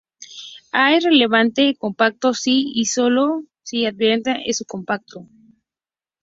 A 0.71 0.95
es 0.95 1.03
relativamente 1.03 1.75
compacto 1.77 2.33
si 2.33 2.71
y 2.73 2.85
solo 2.85 3.43
si 3.61 3.81
su 3.83 3.87
adherencia 3.87 4.33
es 4.43 4.61
un 4.61 4.65
compacto. 4.65 5.29